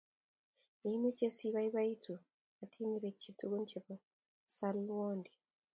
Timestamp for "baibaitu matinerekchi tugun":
1.55-3.63